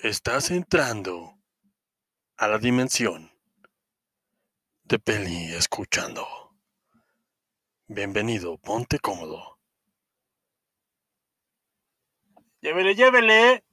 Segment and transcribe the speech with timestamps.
[0.00, 1.40] Estás entrando
[2.36, 3.32] a la dimensión
[4.84, 6.24] de Peli escuchando.
[7.88, 9.58] Bienvenido, ponte cómodo.
[12.60, 13.64] Llévele, llévele.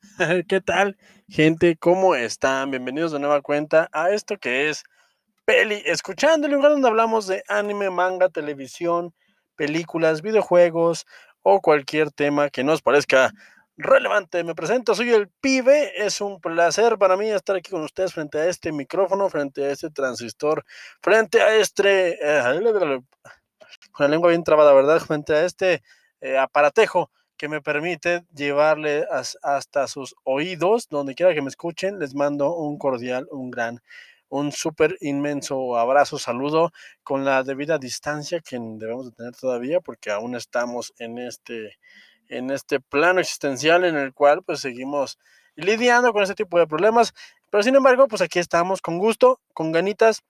[0.48, 0.96] ¿Qué tal,
[1.28, 1.76] gente?
[1.76, 2.70] ¿Cómo están?
[2.70, 4.82] Bienvenidos de nueva cuenta a esto que es
[5.44, 9.14] Peli Escuchando, el lugar donde hablamos de anime, manga, televisión,
[9.56, 11.06] películas, videojuegos
[11.48, 13.32] o cualquier tema que nos parezca
[13.76, 14.42] relevante.
[14.42, 15.92] Me presento, soy el pibe.
[16.04, 19.70] Es un placer para mí estar aquí con ustedes frente a este micrófono, frente a
[19.70, 20.64] este transistor,
[21.00, 22.18] frente a este...
[22.20, 23.00] Eh,
[23.92, 24.98] con la lengua bien trabada, ¿verdad?
[24.98, 25.84] Frente a este
[26.20, 29.06] eh, aparatejo que me permite llevarle
[29.40, 33.80] hasta sus oídos, donde quiera que me escuchen, les mando un cordial, un gran
[34.28, 36.72] un súper inmenso abrazo, saludo
[37.02, 41.78] con la debida distancia que debemos de tener todavía porque aún estamos en este,
[42.28, 45.18] en este plano existencial en el cual pues seguimos
[45.54, 47.14] lidiando con este tipo de problemas,
[47.50, 50.22] pero sin embargo pues aquí estamos con gusto, con ganitas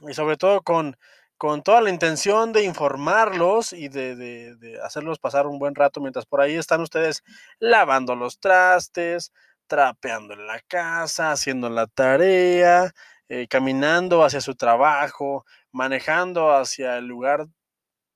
[0.00, 0.96] y sobre todo con,
[1.36, 6.24] con toda la intención de informarlos y de, de hacerlos pasar un buen rato mientras
[6.24, 7.22] por ahí están ustedes
[7.58, 9.32] lavando los trastes,
[9.66, 12.92] trapeando en la casa, haciendo la tarea,
[13.28, 17.46] eh, caminando hacia su trabajo, manejando hacia el lugar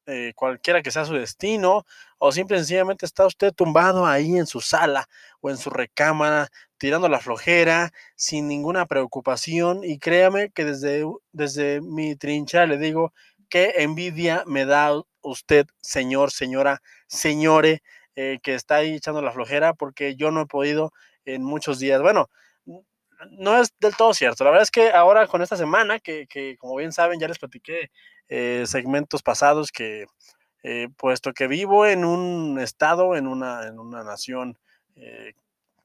[0.07, 1.85] eh, cualquiera que sea su destino,
[2.19, 5.07] o simple y sencillamente está usted tumbado ahí en su sala
[5.41, 6.49] o en su recámara,
[6.79, 9.85] tirando la flojera, sin ninguna preocupación.
[9.85, 13.13] Y créame que desde, desde mi trincha le digo
[13.49, 14.91] qué envidia me da
[15.23, 17.83] usted, señor, señora, señore,
[18.17, 20.93] eh, que está ahí echando la flojera, porque yo no he podido
[21.35, 22.01] en muchos días.
[22.03, 22.29] Bueno,
[23.31, 24.45] no es del todo cierto.
[24.45, 27.39] La verdad es que ahora con esta semana, que, que como bien saben, ya les
[27.39, 27.91] platiqué
[28.29, 30.07] eh, segmentos pasados que,
[30.63, 34.59] eh, puesto que vivo en un estado, en una, en una nación
[34.97, 35.33] eh,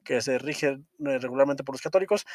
[0.06, 2.26] que se rige regularmente por los católicos,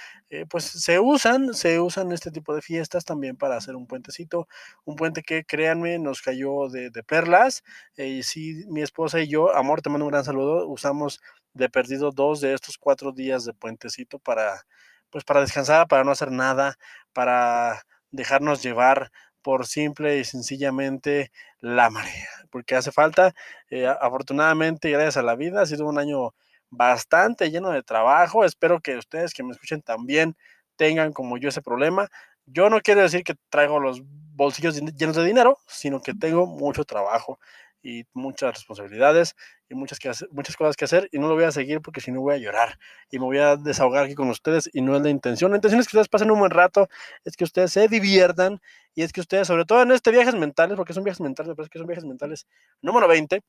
[0.51, 4.49] pues se usan, se usan este tipo de fiestas también para hacer un puentecito,
[4.85, 7.63] un puente que créanme nos cayó de, perlas.
[7.97, 11.21] y sí, mi esposa y yo, amor, te mando un gran saludo, usamos
[11.55, 14.67] de perdido dos de estos cuatro días de puentecito para,
[15.11, 16.77] pues para descansar, para no hacer nada,
[17.13, 19.11] para dejarnos llevar
[19.43, 23.35] por simple y sencillamente la marea, porque hace falta,
[23.71, 26.35] eh, afortunadamente, gracias a la vida, ha sido un año
[26.71, 30.37] bastante lleno de trabajo, espero que ustedes que me escuchen también
[30.77, 32.09] tengan como yo ese problema.
[32.47, 36.85] Yo no quiero decir que traigo los bolsillos llenos de dinero, sino que tengo mucho
[36.85, 37.39] trabajo
[37.83, 39.37] y muchas responsabilidades
[39.69, 42.13] y muchas, que muchas cosas que hacer y no lo voy a seguir porque si
[42.13, 42.79] no voy a llorar
[43.11, 45.51] y me voy a desahogar aquí con ustedes y no es la intención.
[45.51, 46.89] La intención es que ustedes pasen un buen rato,
[47.25, 48.61] es que ustedes se diviertan
[48.95, 51.55] y es que ustedes, sobre todo en este viajes mentales, porque son viajes mentales, me
[51.55, 52.47] parece que son viajes mentales
[52.83, 53.43] número 20,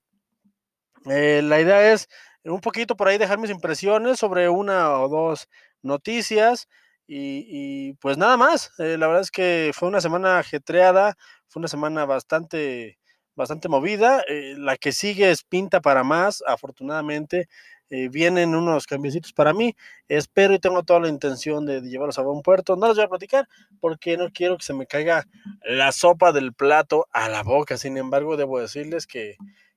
[1.10, 2.08] eh, la idea es
[2.44, 5.48] un poquito por ahí dejar mis impresiones sobre una o dos
[5.82, 6.68] noticias
[7.08, 8.72] y, pues nada más.
[8.80, 12.98] Eh, la verdad es que fue una semana ajetreada, fue una semana bastante
[13.36, 14.24] bastante movida.
[14.28, 17.48] Eh, la que sigue es Pinta para Más, afortunadamente.
[17.90, 19.76] Eh, vienen unos cambiecitos para mí.
[20.08, 22.78] Espero y tengo toda la intención de, llevarlos a buen puerto.
[22.78, 23.48] No los voy a platicar
[23.82, 25.28] porque no quiero que se me caiga
[25.66, 27.78] la sopa del plato a la boca.
[27.78, 29.36] Sin embargo, debo decirles que,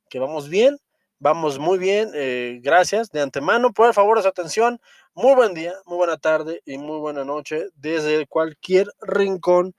[0.09, 0.79] que vamos bien.
[1.21, 4.81] Vamos muy bien, eh, gracias de antemano por el favor de su atención.
[5.15, 9.75] Muy buen día, muy buena tarde y muy buena noche desde cualquier rincón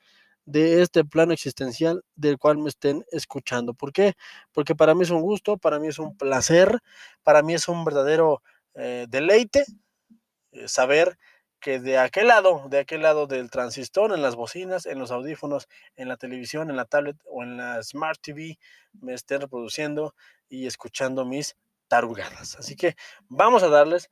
[0.45, 3.73] de este plano existencial del cual me estén escuchando.
[3.73, 4.13] ¿Por qué?
[4.53, 6.79] Porque para mí es un gusto, para mí es un placer,
[7.23, 8.41] para mí es un verdadero
[8.75, 9.65] eh, deleite
[10.53, 11.17] eh, saber
[11.65, 15.67] que de aquel lado, de aquel lado del transistor, en las bocinas, en los audífonos,
[15.95, 18.59] en la televisión, en la tablet o en la Smart TV,
[19.01, 20.13] me estén reproduciendo
[20.47, 21.55] y escuchando mis
[21.87, 22.55] tarugadas.
[22.59, 22.95] Así que
[23.29, 24.11] vamos a darles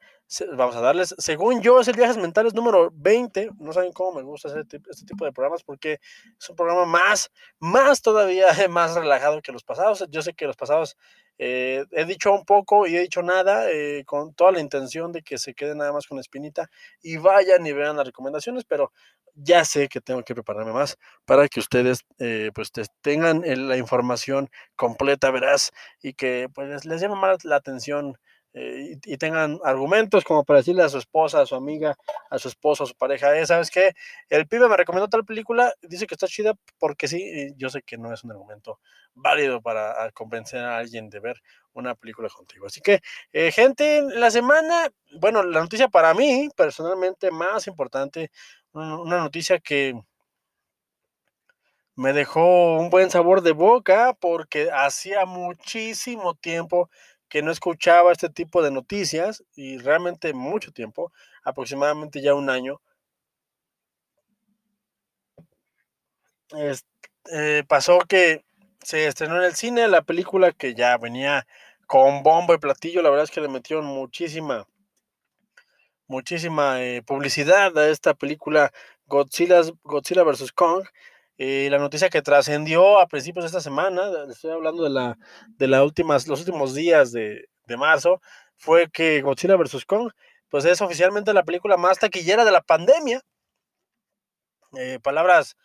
[0.55, 3.51] vamos a darles, según yo, es el Viajes Mentales número 20.
[3.59, 5.99] No saben cómo me gusta hacer este tipo de programas porque
[6.39, 10.05] es un programa más, más todavía más relajado que los pasados.
[10.09, 10.97] Yo sé que los pasados
[11.37, 15.21] eh, he dicho un poco y he dicho nada eh, con toda la intención de
[15.23, 16.69] que se queden nada más con espinita
[17.01, 18.91] y vayan y vean las recomendaciones, pero
[19.35, 22.71] ya sé que tengo que prepararme más para que ustedes eh, pues
[23.01, 25.71] tengan la información completa, verás,
[26.01, 28.17] y que pues les llame más la atención
[28.53, 31.95] eh, y, tengan argumentos como para decirle a su esposa, a su amiga,
[32.29, 33.93] a su esposo, a su pareja, eh, ¿sabes qué?
[34.29, 37.97] El pibe me recomendó tal película, dice que está chida porque sí, yo sé que
[37.97, 38.79] no es un argumento
[39.15, 41.41] válido para convencer a alguien de ver
[41.73, 42.67] una película contigo.
[42.67, 43.01] Así que,
[43.31, 44.89] eh, gente, la semana,
[45.19, 48.31] bueno, la noticia para mí, personalmente, más importante,
[48.73, 49.95] una noticia que
[51.95, 56.89] me dejó un buen sabor de boca porque hacía muchísimo tiempo
[57.33, 61.11] que no escuchaba este tipo de noticias y realmente mucho tiempo,
[61.43, 62.79] aproximadamente ya un año.
[67.31, 68.45] Eh, pasó que
[68.83, 71.47] se estrenó en el cine la película que ya venía
[71.87, 74.67] con bombo y platillo, la verdad es que le metieron muchísima,
[76.05, 78.71] muchísima eh, publicidad a esta película
[79.07, 80.51] Godzilla, Godzilla vs.
[80.51, 80.85] Kong.
[81.45, 85.17] Eh, la noticia que trascendió a principios de esta semana, estoy hablando de la
[85.57, 88.21] de las últimas, los últimos días de, de marzo,
[88.55, 89.83] fue que Godzilla vs.
[89.83, 90.09] Kong,
[90.47, 93.19] pues es oficialmente la película más taquillera de la pandemia.
[94.77, 95.57] Eh, palabras,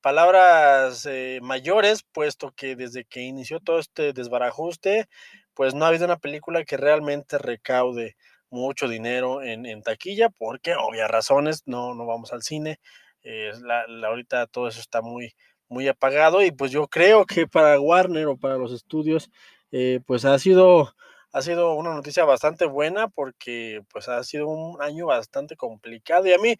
[0.00, 5.08] palabras eh, mayores, puesto que desde que inició todo este desbarajuste,
[5.52, 8.14] pues no ha habido una película que realmente recaude
[8.50, 12.78] mucho dinero en, en taquilla, porque obvias razones, no, no vamos al cine.
[13.24, 15.34] La, la, ahorita todo eso está muy,
[15.68, 19.30] muy apagado y pues yo creo que para Warner o para los estudios,
[19.72, 20.94] eh, pues ha sido
[21.32, 26.32] ha sido una noticia bastante buena porque pues ha sido un año bastante complicado y
[26.32, 26.56] a mí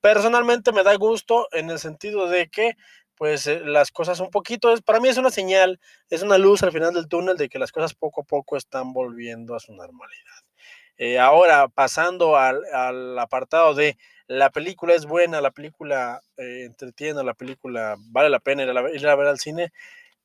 [0.00, 2.74] personalmente me da gusto en el sentido de que
[3.16, 5.80] pues eh, las cosas un poquito, es, para mí es una señal,
[6.10, 8.92] es una luz al final del túnel de que las cosas poco a poco están
[8.92, 10.42] volviendo a su normalidad.
[10.98, 13.96] Eh, ahora, pasando al, al, apartado de
[14.28, 18.70] la película es buena, la película eh, entretiene, la película vale la pena ir
[19.08, 19.72] a, ver al cine,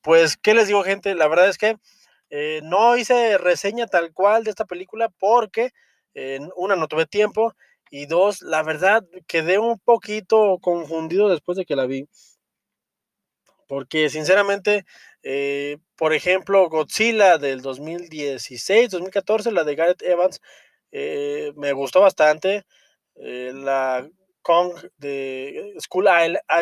[0.02, 1.14] pues, ¿qué les digo gente?
[1.14, 1.76] La verdad es que
[2.30, 5.70] eh, no hice reseña tal cual de esta película porque,
[6.14, 7.54] eh, una, no tuve tiempo
[7.92, 12.08] y dos, la verdad, quedé un poquito confundido después de que la vi.
[13.68, 14.86] Porque sinceramente,
[15.22, 20.40] eh, por ejemplo, Godzilla del 2016, 2014, la de Gareth Evans,
[20.90, 22.64] eh, me gustó bastante.
[23.16, 24.08] Eh, la
[24.42, 26.08] Kong de School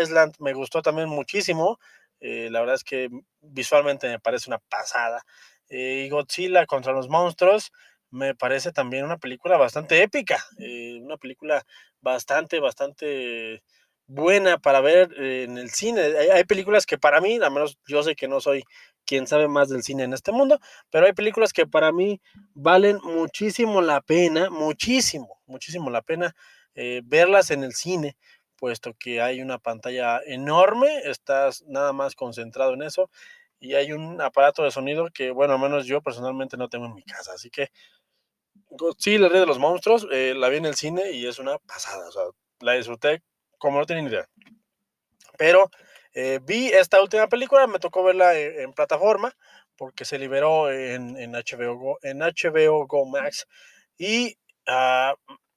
[0.00, 1.78] Island me gustó también muchísimo.
[2.20, 3.08] la verdad es que
[3.40, 5.22] visualmente me parece una pasada.
[5.70, 7.72] Eh, y Godzilla contra los monstruos
[8.10, 11.64] me parece también una película bastante épica, eh, una película
[12.00, 13.62] bastante, bastante
[14.10, 16.02] buena para ver eh, en el cine.
[16.32, 18.64] Hay, películas que para mí, al menos yo sé que no soy
[19.06, 20.58] quien sabe más del cine en este mundo,
[20.90, 22.20] pero hay películas que para mí
[22.54, 26.34] valen muchísimo la pena, muchísimo, muchísimo la pena
[26.74, 28.16] eh, verlas en el cine,
[28.56, 33.10] puesto que hay una pantalla enorme, estás nada más concentrado en eso
[33.60, 36.94] y hay un aparato de sonido que, bueno, al menos yo personalmente no tengo en
[36.94, 37.32] mi casa.
[37.34, 37.68] Así que
[38.98, 41.58] sí, la red de los monstruos, eh, la vi en el cine y es una
[41.58, 42.08] pasada.
[42.08, 42.22] O sea,
[42.60, 43.22] la disfruté
[43.60, 44.28] como no ni idea.
[45.38, 45.70] Pero
[46.12, 49.32] eh, vi esta última película, me tocó verla en, en plataforma
[49.76, 53.46] porque se liberó en, en, HBO, Go, en HBO Go Max.
[53.96, 54.36] Y
[54.66, 55.14] uh,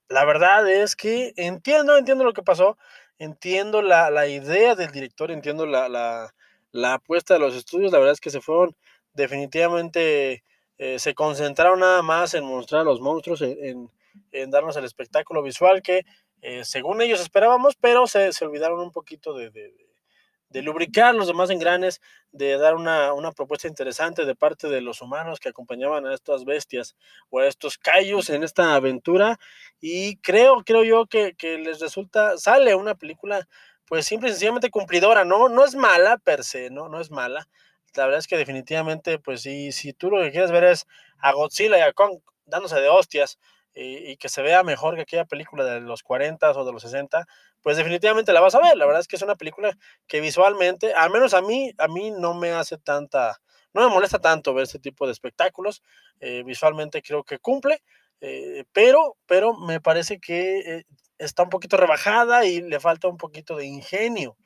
[0.09, 2.77] la verdad es que entiendo, entiendo lo que pasó,
[3.17, 6.33] entiendo la, la idea del director, entiendo la, la
[6.73, 8.75] la apuesta de los estudios, la verdad es que se fueron
[9.13, 10.43] definitivamente,
[10.79, 13.91] eh, se concentraron nada más en mostrar a los monstruos, en, en,
[14.31, 16.03] en darnos el espectáculo visual que
[16.45, 21.49] eh, según ellos esperábamos, pero se, se olvidaron un poquito de, de, lubricar los demás
[21.49, 22.01] engranes,
[22.31, 26.43] de dar una, una, propuesta interesante de parte de los humanos que acompañaban a estas
[26.43, 26.95] bestias
[27.29, 29.39] o a estos callos en esta aventura.
[29.79, 33.47] Y creo, creo yo que, que les resulta, sale una película
[33.87, 35.47] pues simple y sencillamente cumplidora, ¿no?
[35.47, 36.89] No es mala per se, ¿no?
[36.89, 37.47] No es mala.
[37.95, 40.85] La verdad es que definitivamente, pues sí, si tú lo que quieres ver es
[41.19, 43.39] a Godzilla y a Kong dándose de hostias
[43.73, 46.81] y, y que se vea mejor que aquella película de los 40 o de los
[46.83, 47.25] 60,
[47.61, 48.77] pues definitivamente la vas a ver.
[48.77, 49.77] La verdad es que es una película
[50.07, 53.39] que visualmente, al menos a mí, a mí no me hace tanta,
[53.73, 55.81] no me molesta tanto ver este tipo de espectáculos.
[56.19, 57.81] Eh, visualmente creo que cumple,
[58.21, 60.83] eh, pero, pero me parece que eh,
[61.17, 64.37] está un poquito rebajada y le falta un poquito de ingenio.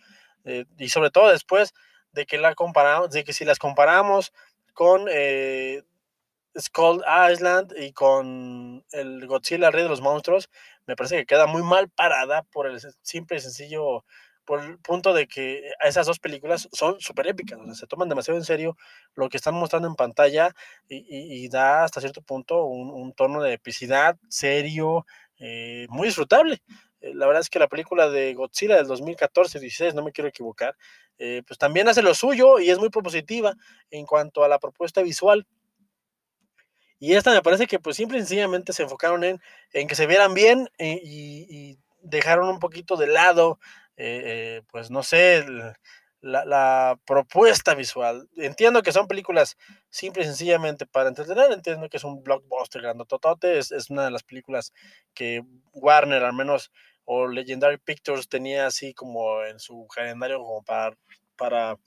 [0.45, 1.73] Eh, y sobre todo después
[2.11, 4.31] de que la comparamos, de que si las comparamos
[4.73, 5.83] con eh,
[6.59, 10.49] Skull Island y con el Godzilla Rey de los Monstruos,
[10.85, 14.05] me parece que queda muy mal parada por el simple y sencillo,
[14.45, 18.07] por el punto de que esas dos películas son súper épicas, o sea, se toman
[18.09, 18.77] demasiado en serio
[19.15, 20.53] lo que están mostrando en pantalla
[20.87, 25.05] y, y, y da hasta cierto punto un, un tono de epicidad serio,
[25.39, 26.61] eh, muy disfrutable.
[27.01, 30.75] Eh, la verdad es que la película de Godzilla del 2014-16, no me quiero equivocar,
[31.19, 33.53] eh, pues también hace lo suyo y es muy propositiva
[33.91, 35.45] en cuanto a la propuesta visual.
[36.99, 39.41] Y esta me parece que pues simple y sencillamente se enfocaron en,
[39.73, 43.59] en que se vieran bien eh, y, dejaron un poquito de lado,
[43.97, 45.45] eh, pues no sé,
[46.21, 48.29] la, la, propuesta visual.
[48.37, 49.57] Entiendo que son películas
[49.89, 54.11] simple y sencillamente para entretener, entiendo que es un blockbuster grandototote, es, es una de
[54.11, 54.73] las películas
[55.13, 56.71] que Warner al menos
[57.09, 60.95] o Legendary Pictures tenía así como en su calendario como para
[61.37, 61.77] para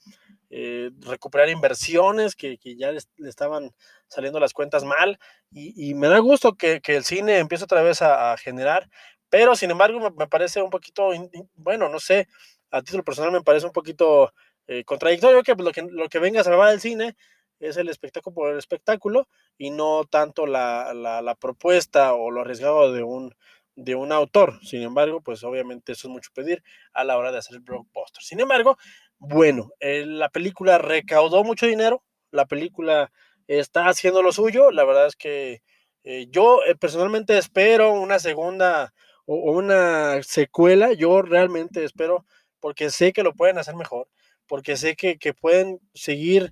[0.49, 3.71] eh, recuperar inversiones que, ya le, estaban
[4.07, 5.19] saliendo las cuentas mal.
[5.51, 8.89] Y, me da gusto que, el cine empiece otra vez a, generar,
[9.29, 11.11] pero sin embargo me, parece un poquito,
[11.55, 12.27] bueno, no sé,
[12.71, 14.33] a título personal me parece un poquito
[14.67, 17.15] eh, contradictorio que, lo que lo que venga a salvar el cine
[17.61, 19.27] es el espectáculo por el espectáculo
[19.57, 23.35] y no tanto la, la, propuesta o lo arriesgado de un,
[23.75, 24.59] de un autor.
[24.63, 28.23] Sin embargo, pues obviamente eso es mucho pedir a la hora de hacer blockbuster.
[28.23, 28.77] Sin embargo,
[29.23, 33.11] bueno, eh, la película recaudó mucho dinero, la película
[33.47, 35.61] está haciendo lo suyo, la verdad es que
[36.03, 38.95] eh, yo eh, personalmente espero una segunda
[39.27, 42.25] o, una secuela, yo realmente espero
[42.59, 44.07] porque sé que lo pueden hacer mejor,
[44.47, 46.51] porque sé que, pueden seguir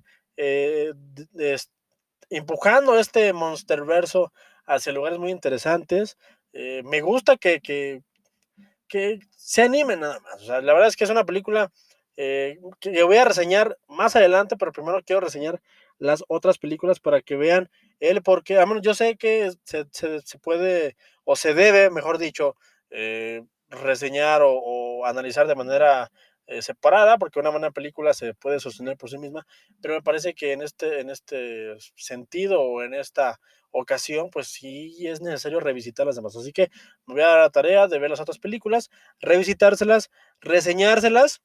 [2.30, 4.32] empujando este monsterverso
[4.64, 6.16] hacia lugares muy interesantes.
[6.52, 8.02] me gusta que, que,
[8.86, 10.42] que, se animen nada más.
[10.42, 11.72] O sea, la verdad es que es una película
[12.22, 15.62] eh, que voy a reseñar más adelante, pero primero quiero reseñar
[15.96, 18.62] las otras películas para que vean el por qué.
[18.82, 22.56] yo sé que se, puede, o se debe, mejor dicho,
[22.90, 26.10] eh, reseñar o, analizar de manera
[26.46, 29.46] eh, separada, porque una buena película se puede sostener por sí misma,
[29.80, 35.06] pero me parece que en este, en este sentido o en esta ocasión, pues sí
[35.06, 36.36] es necesario revisitar las demás.
[36.36, 36.68] Así que
[37.06, 38.90] me voy a dar la tarea de ver las otras películas,
[39.22, 40.10] revisitárselas,
[40.42, 41.40] reseñárselas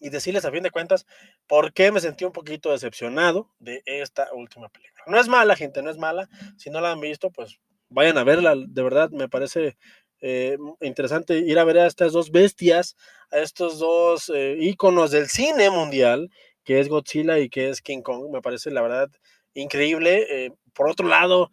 [0.00, 1.06] y decirles a fin de cuentas
[1.46, 5.04] por qué me sentí un poquito decepcionado de esta última película.
[5.06, 6.28] No es mala, gente, no es mala.
[6.56, 8.54] Si no la han visto, pues vayan a verla.
[8.56, 9.76] De verdad, me parece
[10.20, 12.96] eh, interesante ir a ver a estas dos bestias,
[13.30, 16.30] a estos dos eh, íconos del cine mundial,
[16.64, 18.30] que es Godzilla y que es King Kong.
[18.30, 19.10] Me parece, la verdad,
[19.54, 20.26] increíble.
[20.30, 21.50] Eh, por otro lado,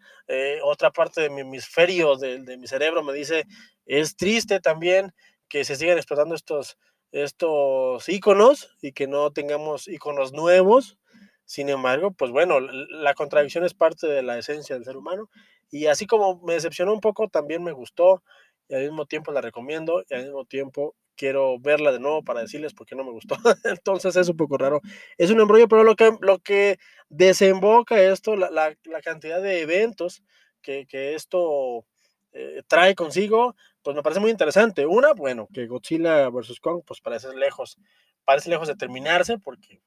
[0.63, 3.45] otra parte de mi hemisferio, de, de mi cerebro, me dice,
[3.87, 5.13] es triste también
[5.47, 6.77] que se sigan explotando estos
[7.15, 10.97] estos iconos y que no tengamos iconos nuevos.
[11.45, 15.29] Sin embargo, pues bueno, la contradicción es parte de la esencia del ser humano.
[15.71, 18.21] Y así como me decepcionó un poco, también me gustó
[18.67, 22.41] y al mismo tiempo la recomiendo y al mismo tiempo quiero verla de nuevo para
[22.41, 23.35] decirles por qué no me gustó.
[23.63, 24.81] Entonces es un poco raro.
[25.17, 30.21] Es un embrollo, pero lo que, lo que desemboca esto, la, la, cantidad de eventos
[30.61, 31.85] que, que esto
[32.33, 34.87] eh, trae consigo, pues me parece muy interesante.
[34.87, 36.59] Una, bueno, que Godzilla vs.
[36.59, 37.77] Kong, pues parece lejos,
[38.25, 39.79] parece lejos de terminarse porque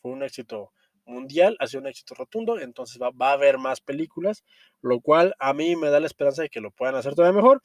[0.00, 0.70] fue un éxito
[1.04, 4.44] mundial, ha sido un éxito rotundo, entonces va, a haber más películas,
[4.82, 7.60] lo cual a mí me da la esperanza de que lo puedan hacer todavía mejor.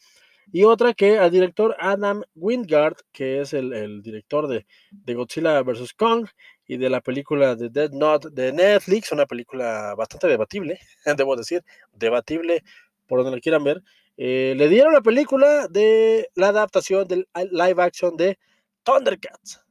[0.51, 5.93] Y otra que al director Adam Wingard, que es el, director de, de, Godzilla vs.
[5.93, 6.27] Kong
[6.65, 10.79] y de la película de Dead Note de Netflix, una película bastante debatible,
[11.15, 11.63] debo decir,
[11.93, 12.63] debatible
[13.05, 13.83] por donde lo quieran ver,
[14.17, 18.39] eh, le dieron la película de la adaptación del live action de
[18.83, 19.61] Thundercats.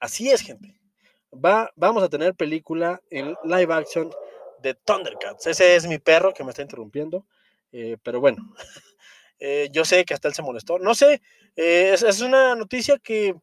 [0.00, 0.80] Así es, gente.
[1.32, 4.10] Va, vamos a tener película en live action
[4.62, 5.46] de Thundercats.
[5.46, 7.26] Ese es mi perro que me está interrumpiendo.
[7.72, 8.38] Eh, pero bueno,
[9.38, 10.78] eh, yo sé que hasta él se molestó.
[10.78, 11.22] No sé,
[11.54, 13.34] es, es, una noticia que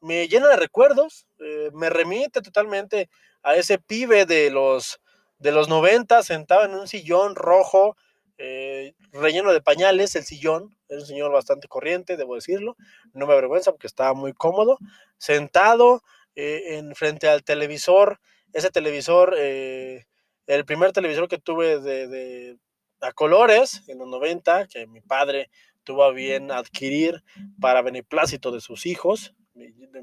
[0.00, 1.26] me llena de recuerdos.
[1.72, 3.08] me remite totalmente
[3.42, 5.00] a ese pibe de los,
[5.38, 7.96] de los 90 sentado en un sillón rojo
[8.42, 12.74] eh, relleno de pañales, el sillón, es un señor bastante corriente, debo decirlo,
[13.12, 14.78] no me avergüenza porque estaba muy cómodo,
[15.18, 16.02] sentado
[16.34, 18.18] eh, en frente al televisor,
[18.54, 20.06] ese televisor, eh,
[20.46, 22.56] el primer televisor que tuve de,
[23.02, 25.50] a colores en los 90, que mi padre
[25.84, 27.22] tuvo a bien adquirir
[27.60, 29.34] para beneplácito de sus hijos,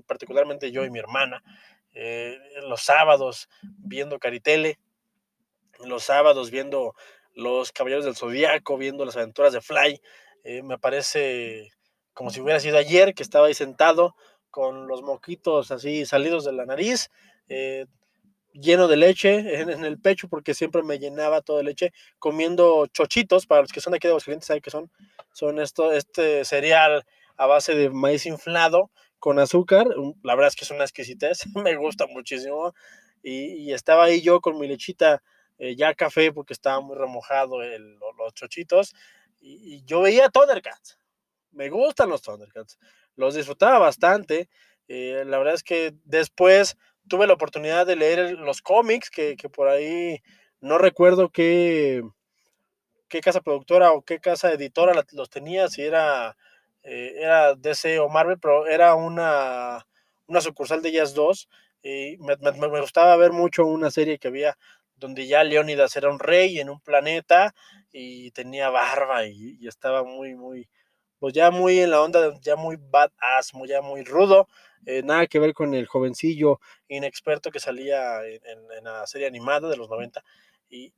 [0.06, 1.41] particularmente yo y mi hermana,
[2.67, 4.77] los sábados viendo Caritele,
[5.86, 6.94] los sábados viendo
[7.38, 10.01] los Caballeros del Zodíaco, viendo las aventuras de Fly.
[10.44, 11.72] Eh, me parece
[12.13, 14.15] como si hubiera sido ayer que estaba ahí sentado
[14.50, 17.12] con los moquitos así salidos de la nariz,
[17.48, 17.86] eh,
[18.53, 23.46] lleno de leche en, el pecho porque siempre me llenaba todo de leche, comiendo chochitos,
[23.46, 24.89] para los que son aquí de Aguascalientes saben que son,
[25.32, 27.06] son esto, este cereal
[27.38, 28.89] a base de maíz inflado
[29.20, 29.86] con azúcar,
[30.24, 32.74] la verdad es que es una exquisitez, me gusta muchísimo,
[33.22, 35.22] y, y estaba ahí yo con mi lechita
[35.57, 38.93] eh, ya café porque estaba muy remojado el, los chochitos.
[39.39, 40.99] Y, yo veía Thundercats.
[41.51, 42.77] Me gustan los Thundercats.
[43.15, 44.49] Los disfrutaba bastante.
[44.87, 49.49] Eh, la verdad es que después tuve la oportunidad de leer los cómics que, que
[49.49, 50.21] por ahí
[50.59, 52.03] no recuerdo qué,
[53.07, 56.37] qué casa productora o qué casa editora los tenía, si era,
[56.83, 59.87] eh, era DC o Marvel, pero era una,
[60.27, 61.49] una sucursal de ellas dos.
[61.83, 64.57] Y me, me, me, gustaba ver mucho una serie que había
[64.97, 67.53] donde ya Leónidas era un rey en un planeta
[67.91, 70.69] y tenía barba y, estaba muy, muy,
[71.19, 74.47] pues ya muy en la onda, ya muy badass, muy, ya muy rudo,
[74.85, 79.77] eh, nada que ver con el jovencillo inexperto que salía en, la serie animada de
[79.77, 80.23] los 90.
[80.69, 80.93] Y,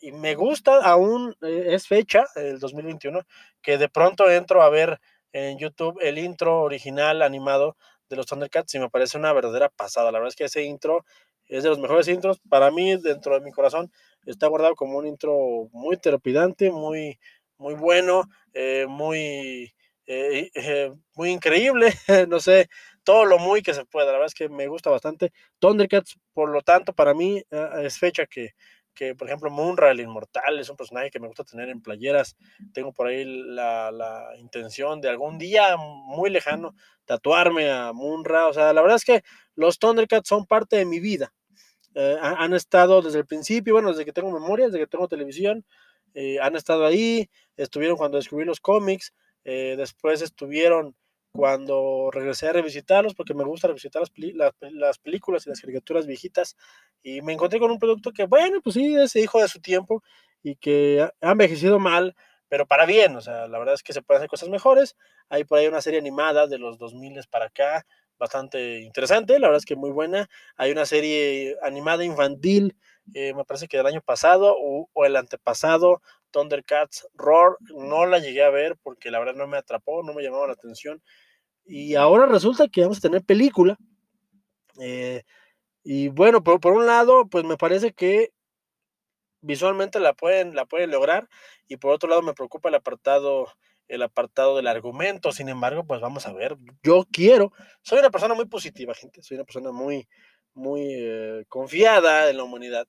[0.00, 3.22] y me gusta, aún eh, es fecha, el 2021,
[3.62, 5.00] que de pronto entro a ver
[5.32, 7.76] en YouTube el intro original animado
[8.08, 10.12] de los Thundercats y me parece una verdadera pasada.
[10.12, 11.04] La verdad es que ese intro
[11.48, 12.40] es de los mejores intros.
[12.48, 13.90] Para mí, dentro de mi corazón,
[14.24, 17.18] está guardado como un intro muy terapidante, muy,
[17.58, 19.72] muy bueno, eh, muy,
[20.06, 21.92] eh, eh, muy increíble.
[22.28, 22.68] no sé,
[23.04, 24.06] todo lo muy que se pueda.
[24.06, 25.32] La verdad es que me gusta bastante.
[25.58, 27.42] Thundercats, por lo tanto, para mí
[27.82, 28.50] es fecha que,
[28.96, 32.36] que, por ejemplo, Munra, el inmortal, es un personaje que me gusta tener en playeras.
[32.72, 36.74] Tengo por ahí la, la, intención de algún día muy lejano
[37.04, 38.48] tatuarme a Munra.
[38.48, 39.22] O sea, la verdad es que
[39.54, 41.32] los Thundercats son parte de mi vida.
[41.94, 45.64] Eh, han estado desde el principio, bueno, desde que tengo memoria, desde que tengo televisión,
[46.14, 50.96] eh, han estado ahí, estuvieron cuando descubrí los cómics, eh, después estuvieron
[51.36, 56.06] cuando regresé a revisitarlos, porque me gusta revisitar las, las, las, películas y las caricaturas
[56.06, 56.56] viejitas,
[57.02, 60.02] y me encontré con un producto que, bueno, pues sí, es hijo de su tiempo
[60.42, 62.14] y que ha envejecido mal,
[62.48, 64.96] pero para bien, o sea, la verdad es que se pueden hacer cosas mejores.
[65.28, 67.84] Hay por ahí una serie animada de los 2000 para acá,
[68.18, 70.28] bastante interesante, la verdad es que muy buena.
[70.56, 72.76] Hay una serie animada infantil,
[73.14, 78.18] eh, me parece que del año pasado o, o, el antepasado, Thundercats Roar, no la
[78.18, 81.02] llegué a ver porque la verdad no me atrapó, no me llamaba la atención.
[81.66, 83.76] Y ahora resulta que vamos a tener película.
[84.80, 85.24] Eh,
[85.82, 88.32] y bueno, por, por un lado, pues me parece que
[89.40, 91.28] visualmente la pueden, la pueden lograr.
[91.68, 93.48] Y por otro lado, me preocupa el apartado
[93.88, 95.32] el apartado del argumento.
[95.32, 96.56] Sin embargo, pues vamos a ver.
[96.82, 99.22] Yo quiero, soy una persona muy positiva, gente.
[99.22, 100.08] Soy una persona muy,
[100.54, 102.86] muy eh, confiada en la humanidad.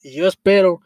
[0.00, 0.80] Y yo espero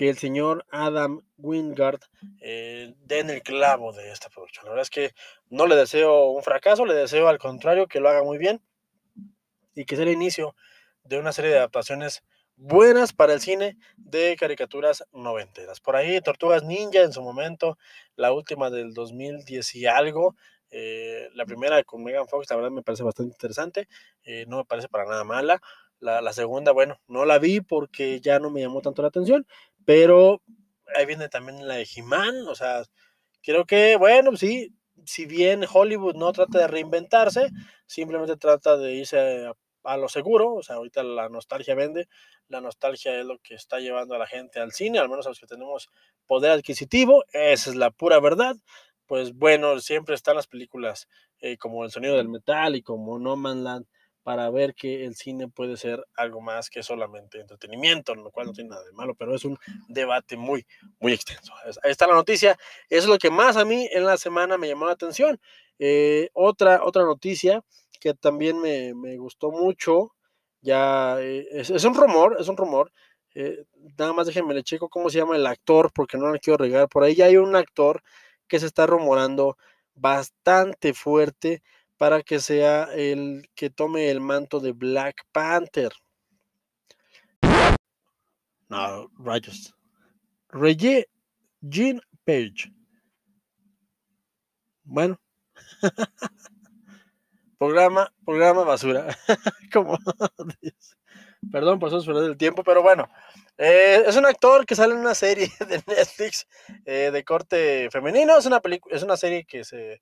[0.00, 2.00] que el señor Adam Wingard
[2.40, 4.64] eh, den el clavo de esta producción.
[4.64, 5.12] La verdad es que
[5.50, 8.62] no le deseo un fracaso, le deseo al contrario que lo haga muy bien
[9.74, 10.56] y que sea el inicio
[11.04, 12.24] de una serie de adaptaciones
[12.56, 15.80] buenas para el cine de caricaturas noventeras.
[15.80, 17.76] Por ahí Tortugas Ninja en su momento,
[18.16, 20.34] la última del 2010 y algo,
[20.70, 23.86] eh, la primera con Megan Fox, la verdad me parece bastante interesante,
[24.24, 25.60] eh, no me parece para nada mala.
[25.98, 29.46] La, la, segunda, bueno, no la vi porque ya no me llamó tanto la atención,
[29.84, 30.42] pero
[30.94, 32.82] ahí viene también la de He-Man, o sea,
[33.42, 37.50] creo que, bueno, sí, si bien Hollywood no trata de reinventarse,
[37.86, 39.50] simplemente trata de irse
[39.84, 42.08] a lo seguro, o sea, ahorita la nostalgia vende,
[42.48, 45.30] la nostalgia es lo que está llevando a la gente al cine, al menos a
[45.30, 45.88] los que tenemos
[46.26, 48.56] poder adquisitivo, esa es la pura verdad,
[49.06, 51.08] pues bueno, siempre están las películas
[51.40, 53.86] eh, como El sonido del metal y como No Man Land
[54.22, 58.52] para ver que el cine puede ser algo más que solamente entretenimiento, lo cual no
[58.52, 60.66] tiene nada de malo, pero es un debate muy,
[60.98, 61.52] muy extenso.
[61.82, 64.68] Ahí está la noticia, eso es lo que más a mí en la semana me
[64.68, 65.40] llamó la atención.
[65.78, 67.64] Eh, otra, otra noticia
[68.00, 70.14] que también me, me gustó mucho.
[70.60, 72.92] Ya eh, es, es, un rumor, es un rumor.
[73.34, 73.64] Eh,
[73.96, 76.88] nada más déjenme le checo cómo se llama el actor, porque no le quiero regar.
[76.88, 78.02] Por ahí ya hay un actor
[78.48, 79.56] que se está rumorando
[79.94, 81.62] bastante fuerte
[82.00, 85.92] para que sea el que tome el manto de Black Panther.
[88.70, 89.74] No, rayos.
[90.48, 91.10] Reggie
[91.60, 92.72] Jean Page.
[94.82, 95.20] Bueno.
[97.58, 99.14] Programa, programa basura.
[99.70, 99.98] Como
[101.52, 103.10] Perdón por eso del tiempo, pero bueno.
[103.58, 106.46] Eh, es un actor que sale en una serie de Netflix
[106.86, 108.38] eh, de corte femenino.
[108.38, 110.00] Es una, es una serie que se,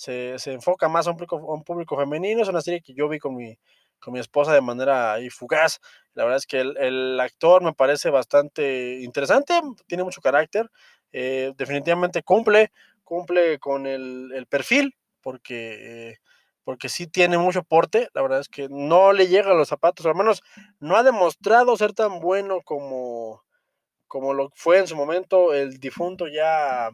[0.00, 2.40] se, se enfoca más a un, público, a un, público, femenino.
[2.40, 3.58] Es una serie que yo vi con mi,
[3.98, 5.78] con mi esposa de manera fugaz.
[6.14, 10.70] La verdad es que el, el actor me parece bastante interesante, tiene mucho carácter.
[11.12, 12.72] Eh, definitivamente cumple,
[13.04, 16.16] cumple con el, el perfil, porque
[16.64, 20.06] porque sí tiene mucho porte, la verdad es que no le llega a los zapatos,
[20.06, 20.42] al menos
[20.78, 23.42] no ha demostrado ser tan bueno como,
[24.06, 26.90] como lo fue en su momento el difunto ya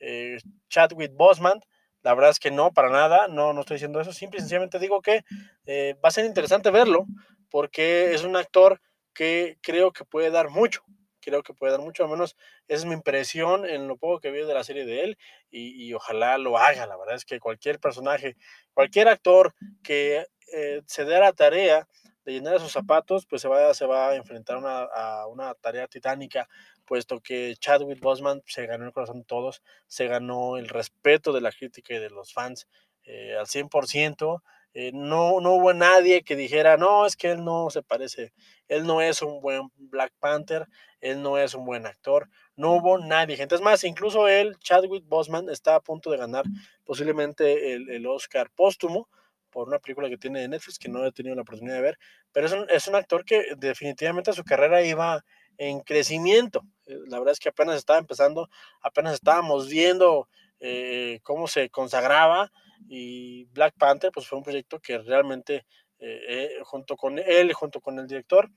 [0.00, 0.38] eh,
[0.68, 1.60] Chadwick Boseman.
[2.06, 4.78] La verdad es que no, para nada, no, no estoy diciendo eso, simple y sencillamente
[4.78, 5.24] digo que
[5.66, 7.04] eh, va a ser interesante verlo,
[7.50, 8.80] porque es un actor
[9.12, 10.84] que creo que puede dar mucho,
[11.20, 12.36] creo que puede dar mucho, al menos
[12.68, 15.18] esa es mi impresión en lo poco que vi de la serie de él
[15.50, 18.36] y, y ojalá lo haga, la verdad es que cualquier personaje,
[18.72, 21.88] cualquier actor que eh, se dé la tarea
[22.24, 25.88] de llenar sus zapatos, pues se va, se va a enfrentar una, a una tarea
[25.88, 26.48] titánica,
[26.86, 31.42] puesto que Chadwick Boseman se ganó el corazón de todos, se ganó el respeto de
[31.42, 32.66] la crítica y de los fans
[33.04, 34.42] eh, al 100%,
[34.78, 38.32] eh, no, no hubo nadie que dijera, no, es que él no se parece,
[38.68, 40.66] él no es un buen Black Panther,
[41.00, 43.54] él no es un buen actor, no hubo nadie, gente.
[43.54, 46.44] Es más, incluso él, Chadwick Boseman, está a punto de ganar
[46.84, 49.08] posiblemente el, el Oscar póstumo
[49.48, 51.98] por una película que tiene de Netflix que no he tenido la oportunidad de ver,
[52.30, 55.24] pero es un, es un actor que definitivamente su carrera iba
[55.56, 56.62] en crecimiento.
[56.86, 58.48] Eh, la verdad es que apenas estaba empezando,
[58.80, 60.28] apenas estábamos viendo
[60.60, 62.50] eh, cómo se consagraba
[62.88, 65.66] y Black Panther pues fue un proyecto que realmente
[65.98, 68.50] eh, junto con él, junto con el director,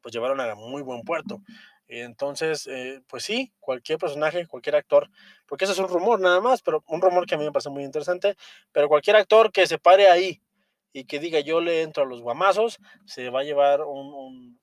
[0.00, 1.40] pues llevaron a muy buen puerto.
[1.86, 2.68] Entonces,
[3.06, 5.10] pues sí, cualquier personaje, cualquier actor,
[5.46, 7.68] porque ese es un rumor nada más, pero un rumor que a mí me parece
[7.68, 8.34] muy interesante,
[8.72, 10.40] pero cualquier actor que se pare ahí
[10.92, 14.58] y que diga yo le entro a los guamazos, se va a llevar un,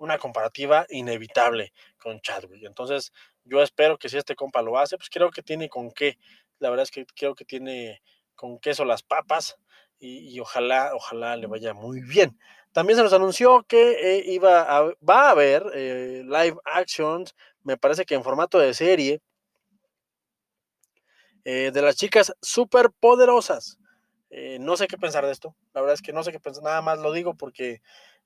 [0.00, 2.64] una comparativa inevitable con Chadwick.
[2.64, 3.12] Entonces,
[3.44, 6.18] yo espero que si este compa lo hace, pues creo que tiene con qué.
[6.58, 8.02] La verdad es que creo que tiene
[8.34, 9.56] con queso las papas
[9.98, 12.38] y, ojalá, ojalá le vaya muy bien.
[12.72, 17.76] También se nos anunció que eh, iba a, va a haber eh, live actions, me
[17.76, 19.20] parece que en formato de serie,
[21.44, 23.78] eh, de las chicas súper poderosas.
[24.60, 25.54] no sé qué pensar de esto.
[25.74, 26.62] La verdad es que no sé qué pensar.
[26.62, 27.82] Nada más lo digo porque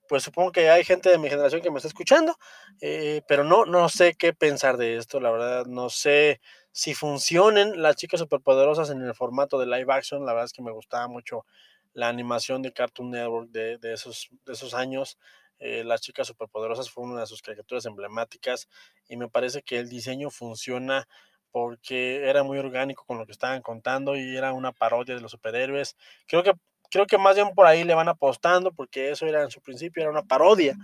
[0.08, 2.36] pues supongo que hay gente de mi generación que me está escuchando,
[2.80, 6.40] eh, pero no, no sé qué pensar de esto, la verdad, no sé
[6.72, 10.62] si funcionen las chicas superpoderosas en el formato de live action, la verdad es que
[10.62, 11.46] me gustaba mucho
[11.92, 15.18] la animación de Cartoon Network de, esos, de esos años,
[15.58, 18.68] eh, las chicas superpoderosas fue una de sus caricaturas emblemáticas
[19.08, 21.06] y me parece que el diseño funciona
[21.52, 25.30] porque era muy orgánico con lo que estaban contando y era una parodia de los
[25.30, 25.96] superhéroes.
[26.26, 26.52] Creo que
[26.94, 30.00] creo que más bien por ahí le van apostando, porque eso era en su principio,
[30.00, 30.76] era una parodia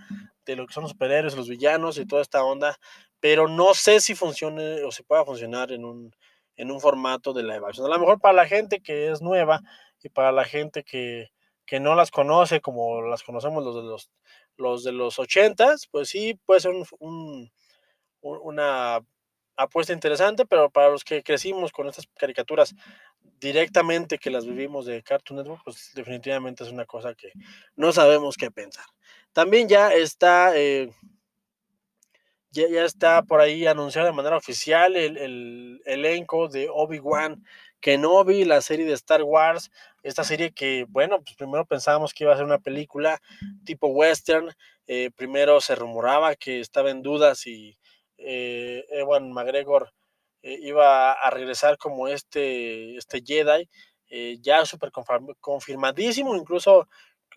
[0.45, 2.77] de lo que son los superhéroes, los villanos y toda esta onda,
[3.21, 6.13] pero no sé si funcione o si pueda funcionar en un,
[6.57, 7.85] en un formato de live action.
[7.85, 9.61] A lo mejor para la gente que es nueva
[10.03, 11.29] y para la gente que,
[11.65, 14.11] que no las conoce como las conocemos los de los,
[14.57, 17.51] los de los ochentas, pues sí puede ser un,
[18.19, 18.99] una
[19.63, 22.75] apuesta interesante, pero para los que crecimos con estas caricaturas
[23.39, 27.31] directamente que las vivimos de Cartoon Network, pues definitivamente es una cosa que
[27.75, 28.85] no sabemos qué pensar.
[29.33, 30.91] También ya está, eh,
[32.51, 37.43] ya, ya, está por ahí anunciado de manera oficial el, el elenco de Obi-Wan
[37.81, 39.71] Kenobi, la serie de Star Wars,
[40.03, 43.19] esta serie que, bueno, pues primero pensábamos que iba a ser una película
[43.65, 44.51] tipo western,
[44.87, 47.77] eh, primero se rumoraba que estaba en duda si
[48.21, 49.91] eh, Ewan McGregor
[50.43, 53.69] eh, iba a regresar como este, este Jedi,
[54.09, 54.91] eh, ya súper
[55.39, 56.87] confirmadísimo, incluso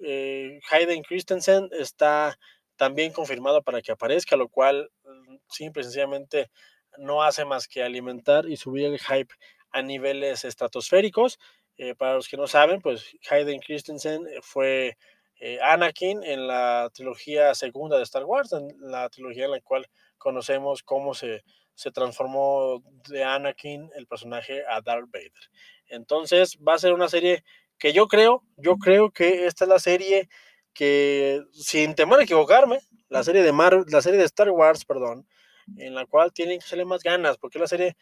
[0.00, 2.38] eh, Hayden Christensen está
[2.76, 6.50] también confirmado para que aparezca, lo cual mm, simple y sencillamente
[6.96, 9.34] no hace más que alimentar y subir el hype
[9.70, 11.38] a niveles estratosféricos.
[11.98, 14.96] para los que no saben, pues Hayden Christensen fue
[15.62, 19.86] Anakin en la trilogía segunda de Star Wars, en la trilogía en la cual
[20.24, 25.50] conocemos cómo se, se transformó de Anakin, el personaje, a Darth Vader.
[25.88, 27.44] Entonces va a ser una serie
[27.78, 30.30] que yo creo, yo creo que esta es la serie
[30.72, 32.78] que, sin temor a equivocarme,
[33.10, 35.28] la serie de Marvel, la serie de Star Wars, perdón,
[35.76, 37.96] en la cual tienen que hacerle más ganas, porque la serie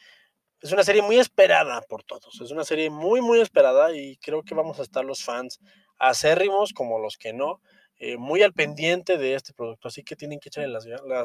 [0.61, 4.45] es una serie muy esperada por todos, es una serie muy, muy esperada y creo
[4.45, 5.59] que vamos a estar los fans
[5.99, 7.61] acérrimos como los que no,
[8.05, 10.77] eh, muy al pendiente de este producto, así que tienen que echarle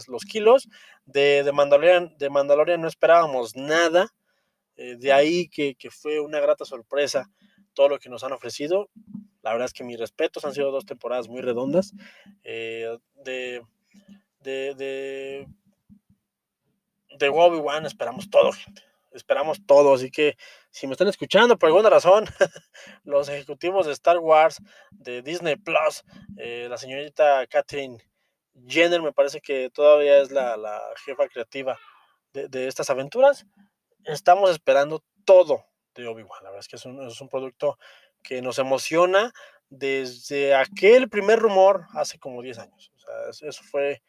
[0.08, 0.70] los kilos.
[1.08, 4.14] De, de, Mandalorian, de Mandalorian no esperábamos nada,
[4.76, 7.32] eh, de ahí que, que, fue una grata sorpresa
[7.74, 8.92] todo lo que nos han ofrecido.
[9.42, 11.94] La verdad es que mis respetos han sido dos temporadas muy redondas.
[12.44, 13.64] Eh, de,
[14.42, 15.48] de, de,
[17.18, 18.84] de Obi-Wan esperamos todo, gente
[19.18, 19.94] esperamos todo.
[19.94, 20.38] Así que
[20.78, 22.26] si me están escuchando por alguna razón,
[23.04, 24.62] los ejecutivos de Star Wars,
[24.92, 26.04] de Disney Plus,
[26.38, 27.98] eh, la señorita Catherine
[28.68, 31.80] Jenner me parece que todavía es la, jefa creativa
[32.32, 33.48] de, estas aventuras.
[34.04, 36.44] Estamos esperando todo de Obi-Wan.
[36.44, 37.80] La verdad es que es un, producto
[38.22, 39.34] que nos emociona
[39.70, 42.92] desde aquel primer rumor hace como 10 años.
[43.42, 44.04] eso fue,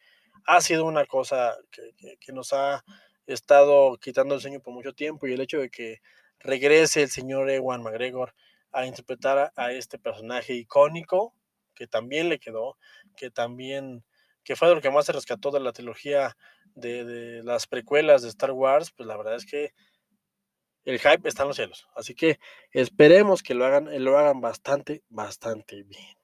[0.45, 2.83] ha sido una cosa que nos ha
[3.25, 5.99] estado quitando el sueño por mucho tiempo y el hecho de que
[6.39, 8.33] regrese el señor Ewan McGregor
[8.71, 11.33] a interpretar a, este personaje icónico
[11.73, 12.77] que también le quedó,
[13.15, 14.03] que también,
[14.43, 16.35] que fue lo que más se rescató de la trilogía
[16.75, 19.73] de, las precuelas de Star Wars, pues la verdad es que
[20.85, 21.87] el hype está en los cielos.
[21.95, 22.39] Así que
[22.71, 26.17] esperemos que lo hagan, lo hagan bastante, bastante bien.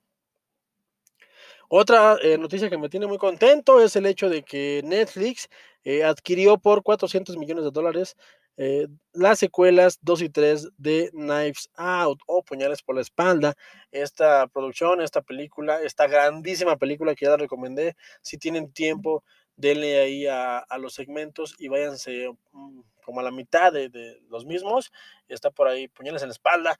[1.67, 5.49] Otra eh, noticia que me tiene muy contento es el hecho de que Netflix
[5.84, 8.15] eh, adquirió por 400 millones de dólares
[8.57, 13.55] eh, las secuelas 2 y 3 de Knives Out o Puñales por la Espalda.
[13.91, 19.23] Esta producción, esta película, esta grandísima película que ya la recomendé, si tienen tiempo
[19.57, 24.45] denle ahí a, los segmentos y váyanse mm, como a la mitad de, de, los
[24.45, 24.91] mismos.
[25.27, 26.77] Está por ahí Puñales en la espalda,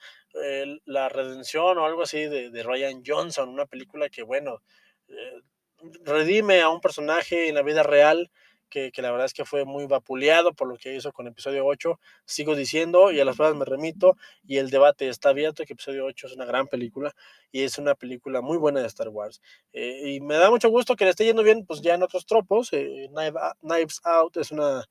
[0.85, 4.61] La redención o algo así de, de, Ryan Johnson, una película que, bueno,
[5.07, 5.41] eh,
[6.03, 8.31] redime a un personaje en la vida real
[8.69, 11.99] que, la verdad es que fue muy vapuleado por lo que hizo con episodio 8.
[12.25, 16.06] Sigo diciendo y a las pruebas me remito y el debate está abierto que episodio
[16.06, 17.15] 8 es una gran película
[17.51, 19.41] y es una película muy buena de Star Wars.
[19.73, 22.25] Eh, y me da mucho gusto que le esté yendo bien pues ya en otros
[22.25, 22.73] tropos.
[22.73, 23.10] Eh,
[23.62, 24.86] Knives Out es una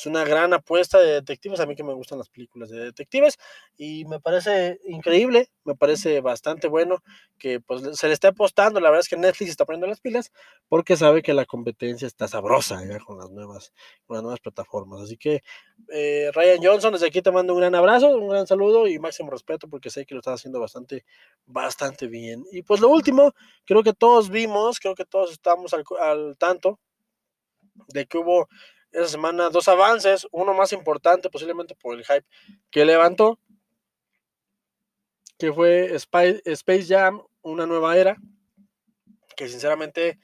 [0.00, 1.60] es una gran apuesta de detectives.
[1.60, 3.38] A mí que me gustan las películas de detectives
[3.76, 7.02] y me parece increíble, me parece bastante bueno
[7.38, 8.80] que pues, se le esté apostando.
[8.80, 10.32] La verdad es que Netflix está poniendo las pilas
[10.68, 12.98] porque sabe que la competencia está sabrosa ¿ya?
[13.00, 13.74] con, las nuevas,
[14.06, 15.02] con las nuevas plataformas.
[15.02, 15.42] Así que
[15.92, 19.30] eh, Ryan Johnson, desde aquí te mando un gran abrazo, un gran saludo y máximo
[19.30, 21.04] respeto porque sé que lo estás haciendo bastante,
[21.44, 22.42] bastante bien.
[22.52, 23.34] Y pues lo último,
[23.66, 26.80] creo que todos vimos, creo que todos estamos al, al tanto
[27.88, 28.48] de que hubo
[28.92, 32.26] esa semana dos avances, uno más importante posiblemente por el hype
[32.70, 33.38] que levantó,
[35.38, 38.16] que fue Space Jam, una nueva era,
[39.36, 40.18] que sinceramente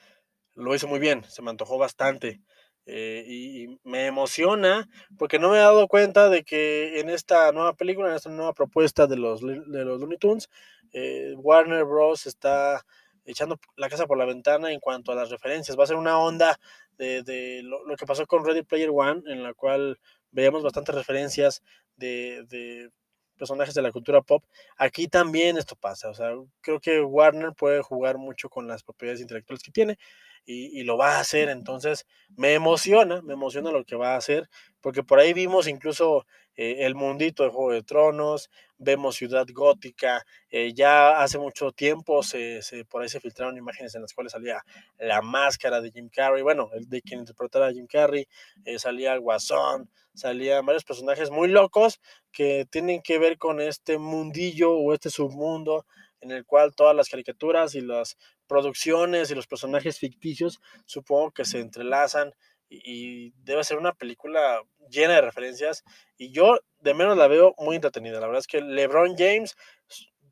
[0.54, 2.40] lo hizo muy bien, se me antojó bastante.
[2.88, 7.74] Eh, y, me emociona porque no me he dado cuenta de que en esta nueva
[7.74, 10.48] película, en esta nueva propuesta de los, de los Looney Tunes,
[10.92, 12.26] eh, Warner Bros.
[12.26, 12.84] está
[13.26, 15.78] echando la casa por la ventana en cuanto a las referencias.
[15.78, 16.58] Va a ser una onda
[16.96, 19.98] de, de lo, que pasó con Ready Player One, en la cual
[20.30, 21.62] veíamos bastantes referencias
[21.96, 22.90] de, de,
[23.36, 24.44] personajes de la cultura pop.
[24.76, 29.20] Aquí también esto pasa, o sea, creo que Warner puede jugar mucho con las propiedades
[29.20, 29.98] intelectuales que tiene
[30.46, 32.06] y, y, lo va a hacer, entonces
[32.36, 34.48] me emociona, me emociona lo que va a hacer,
[34.80, 36.24] porque por ahí vimos incluso
[36.56, 42.22] eh, el mundito de Juego de Tronos, vemos Ciudad Gótica, eh, ya hace mucho tiempo
[42.22, 44.62] se, se, por ahí se filtraron imágenes en las cuales salía
[44.98, 48.26] la máscara de Jim Carrey, bueno, el de quien interpretara a Jim Carrey,
[48.64, 52.00] eh, salía Guasón, salían varios personajes muy locos
[52.32, 55.84] que tienen que ver con este mundillo o este submundo
[56.20, 61.44] en el cual todas las caricaturas y las producciones y los personajes ficticios supongo que
[61.44, 62.32] se entrelazan
[62.68, 65.84] y, debe ser una película llena de referencias
[66.16, 68.20] y yo de menos la veo muy entretenida.
[68.20, 69.56] La verdad es que LeBron James,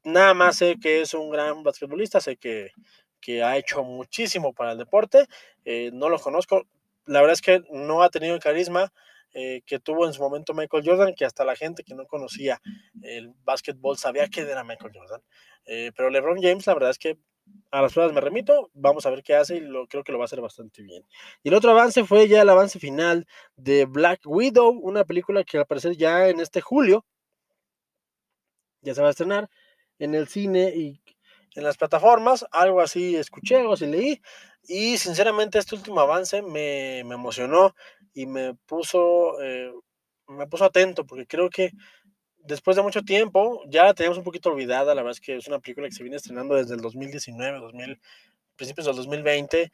[0.02, 2.72] nada más sé que es un gran basquetbolista, sé que,
[3.20, 5.26] que ha hecho muchísimo para el deporte,
[5.64, 6.66] eh, no lo conozco,
[7.06, 8.92] la verdad es que no ha tenido el carisma
[9.34, 12.60] eh, que tuvo en su momento Michael Jordan, que hasta la gente que no conocía
[13.02, 15.20] el básquetbol sabía quién era Michael Jordan.
[15.66, 17.18] Eh, pero LeBron James, la verdad es que
[17.72, 20.18] a las pruebas me remito, vamos a ver qué hace y lo, creo que lo
[20.18, 21.04] va a hacer bastante bien.
[21.42, 25.58] Y el otro avance fue ya el avance final de Black Widow, una película que
[25.58, 27.04] al parecer ya en este julio
[28.82, 29.50] ya se va a estrenar
[29.98, 31.00] en el cine y
[31.54, 34.20] en las plataformas, algo así escuché, algo así leí,
[34.66, 37.74] y sinceramente este último avance me, me emocionó
[38.14, 39.72] y me puso, eh,
[40.29, 41.72] me puso atento, porque creo que
[42.38, 45.48] después de mucho tiempo, ya la teníamos un poquito olvidada, la verdad es que es
[45.48, 48.00] una película que se viene estrenando desde el 2019, 2000,
[48.57, 49.72] principios del 2020,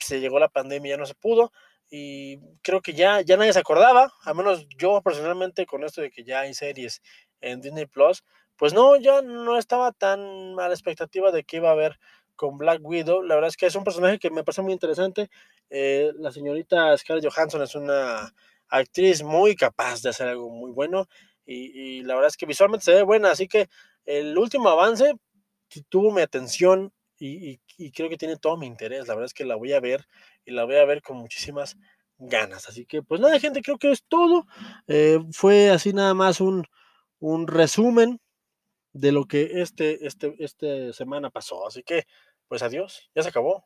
[0.00, 1.52] se llegó la pandemia, ya no se pudo,
[1.90, 6.10] y creo que ya, ya nadie se acordaba, al menos yo personalmente con esto de
[6.10, 7.02] que ya hay series
[7.40, 8.22] en Disney Plus,
[8.56, 10.20] pues no, ya no estaba tan
[10.60, 11.98] a la expectativa de que iba a haber
[12.40, 13.22] con Black Widow.
[13.22, 15.28] La verdad es que es un personaje que me parece muy interesante.
[15.68, 18.32] Eh, la señorita Scarlett Johansson es una
[18.70, 21.06] actriz muy capaz de hacer algo muy bueno
[21.44, 23.68] y, la verdad es que visualmente se ve buena, así que
[24.06, 25.16] el último avance
[25.88, 27.58] tuvo mi atención y,
[27.92, 30.06] creo que tiene todo mi interés, la verdad es que la voy a ver
[30.46, 31.76] y la voy a ver con muchísimas
[32.16, 34.46] ganas, así que pues nada gente, creo que es todo,
[34.86, 36.64] eh, fue así nada más un,
[37.18, 38.20] un resumen
[38.92, 42.06] de lo que este, este, este semana pasó, así que
[42.50, 43.64] pues adiós, ya se acabó.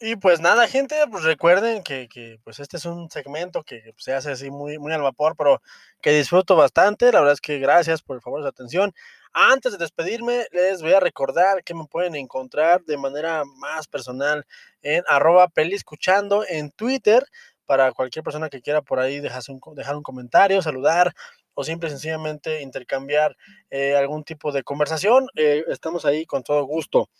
[0.00, 4.14] Y pues nada, gente, pues recuerden que, que, pues este es un segmento que se
[4.14, 5.60] hace así muy, muy al vapor, pero
[6.00, 7.12] que disfruto bastante.
[7.12, 8.94] La verdad es que gracias por el favor de su atención.
[9.34, 14.46] Antes de despedirme, les voy a recordar que me pueden encontrar de manera más personal
[14.80, 17.26] en arroba peliscuchando en Twitter
[17.66, 21.14] para cualquier persona que quiera por ahí dejar un, dejar un comentario, saludar
[21.60, 23.36] o simple y sencillamente intercambiar
[23.68, 25.28] eh, algún tipo de conversación.
[25.36, 27.10] Eh, estamos ahí con todo gusto.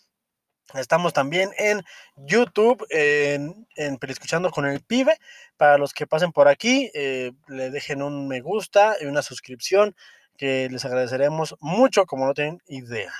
[0.73, 1.83] Estamos también en
[2.15, 5.15] YouTube, en, en Escuchando con el Pibe.
[5.57, 9.95] Para los que pasen por aquí, eh, le dejen un me gusta y una suscripción
[10.37, 13.13] que les agradeceremos mucho, como no tienen idea.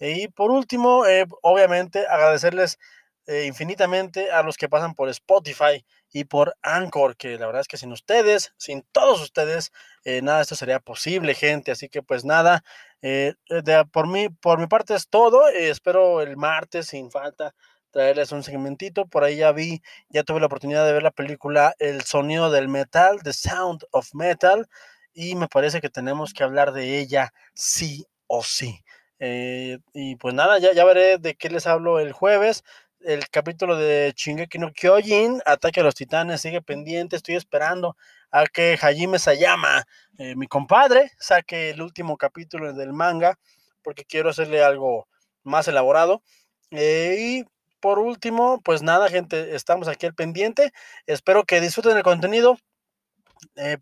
[0.00, 1.04] Y por último,
[1.42, 2.80] obviamente, agradecerles
[3.28, 5.84] infinitamente a los que pasan por Spotify
[6.14, 9.72] y por Anchor, que la verdad es que sin ustedes, sin todos ustedes,
[10.04, 11.72] eh, nada de esto sería posible, gente.
[11.72, 12.62] Así que pues nada,
[13.02, 15.48] eh, de, por, mí, por mi parte es todo.
[15.48, 17.52] espero el martes sin falta
[17.90, 19.06] traerles un segmentito.
[19.06, 22.68] Por ahí ya vi, ya tuve la oportunidad de ver la película El sonido del
[22.68, 24.68] metal, The Sound of Metal,
[25.14, 28.84] y me parece que tenemos que hablar de ella sí o sí.
[29.18, 32.62] Eh, y pues nada, ya, ya veré de qué les hablo el jueves.
[33.04, 37.16] El capítulo de Shingeki no Kyojin, Ataque a los Titanes, sigue pendiente.
[37.16, 37.98] Estoy esperando
[38.30, 39.84] a que Hajime Sayama,
[40.16, 43.38] eh, mi compadre, saque el último capítulo del manga,
[43.82, 45.06] porque quiero hacerle algo
[45.42, 46.22] más elaborado.
[46.70, 47.44] Eh, y
[47.78, 50.72] por último, pues nada, gente, estamos aquí al pendiente.
[51.06, 52.56] Espero que disfruten el contenido.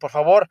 [0.01, 0.49] por favor,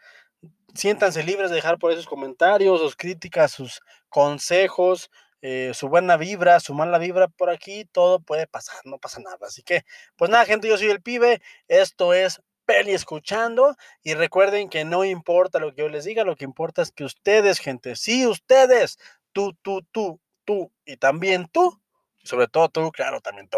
[0.74, 6.60] siéntanse libres de dejar por esos comentarios, sus críticas, sus consejos, eh, su buena vibra,
[6.60, 9.38] su mala vibra por aquí, todo puede pasar, no pasa nada.
[9.48, 9.84] Así que,
[10.16, 15.04] pues nada, gente, yo soy el pibe, esto es Peli Escuchando y recuerden que no
[15.04, 18.98] importa lo que yo les diga, lo que importa es que ustedes, gente, sí, ustedes,
[19.32, 21.82] tú, tú, tú, tú y también tú,
[22.24, 23.58] sobre todo tú, claro, también tú,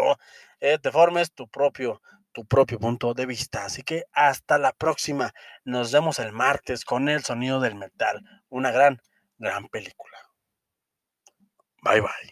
[0.60, 2.00] eh, te formes tu propio
[2.34, 3.64] tu propio punto de vista.
[3.64, 5.32] Así que hasta la próxima.
[5.64, 8.20] Nos vemos el martes con El Sonido del Metal.
[8.50, 9.00] Una gran,
[9.38, 10.23] gran película.
[11.84, 12.30] Bye bye.